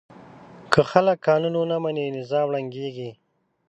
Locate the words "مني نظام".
1.83-2.47